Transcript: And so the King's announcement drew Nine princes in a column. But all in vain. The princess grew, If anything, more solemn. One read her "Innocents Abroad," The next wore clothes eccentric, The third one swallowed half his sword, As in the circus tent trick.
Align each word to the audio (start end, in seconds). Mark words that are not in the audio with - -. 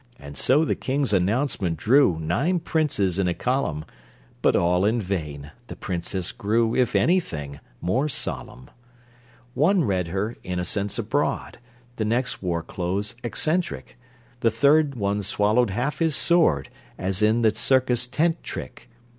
And 0.17 0.35
so 0.35 0.65
the 0.65 0.73
King's 0.73 1.13
announcement 1.13 1.77
drew 1.77 2.17
Nine 2.17 2.59
princes 2.59 3.19
in 3.19 3.27
a 3.27 3.35
column. 3.35 3.85
But 4.41 4.55
all 4.55 4.83
in 4.83 4.99
vain. 4.99 5.51
The 5.67 5.75
princess 5.75 6.31
grew, 6.31 6.73
If 6.75 6.95
anything, 6.95 7.59
more 7.81 8.09
solemn. 8.09 8.71
One 9.53 9.83
read 9.83 10.07
her 10.07 10.37
"Innocents 10.43 10.97
Abroad," 10.97 11.59
The 11.97 12.05
next 12.05 12.41
wore 12.41 12.63
clothes 12.63 13.13
eccentric, 13.23 13.95
The 14.39 14.49
third 14.49 14.95
one 14.95 15.21
swallowed 15.21 15.69
half 15.69 15.99
his 15.99 16.15
sword, 16.15 16.69
As 16.97 17.21
in 17.21 17.43
the 17.43 17.53
circus 17.53 18.07
tent 18.07 18.41
trick. 18.41 18.89